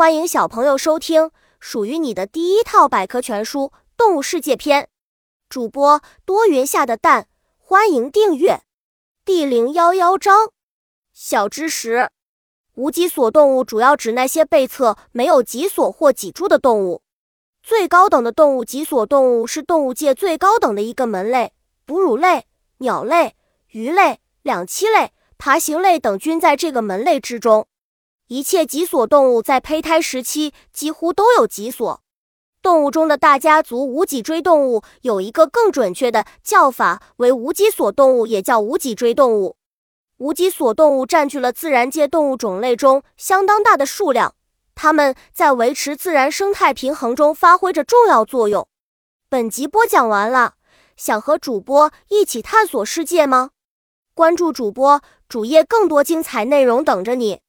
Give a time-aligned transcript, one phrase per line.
[0.00, 3.64] 欢迎小朋友收听属于你的第一套百科全书
[3.98, 4.84] 《动物世界篇》。
[5.50, 8.62] 主播多云下的蛋，欢迎订阅。
[9.26, 10.52] 第零幺幺章：
[11.12, 12.08] 小知识。
[12.76, 17.02] 无脊索动物主要指那些背侧没有脊索或脊柱的动物。
[17.62, 21.52] 最高等的动物脊索动物是动物界最高等的一个门类，
[21.84, 22.46] 哺乳类、
[22.78, 23.36] 鸟类、
[23.72, 27.66] 鱼类、两栖类、爬行类等均在这个门类之中。
[28.30, 32.00] 一切脊索动物在胚胎时期几乎都有脊索。
[32.62, 39.56] 动物中的大家族无脊椎动物有一个更准确的叫法为无脊索动物，也叫无脊椎动物。
[40.18, 44.36] 无脊索动物占据了自然界动物种类中相当大的数量。
[44.76, 48.68] 它们在维持自然生态平衡中发挥着重要作用。
[49.28, 50.54] 本集播讲完了，
[50.96, 53.50] 想和主播一起探索世界吗？
[54.14, 57.40] 关注主播主页，更多精彩内容等着你。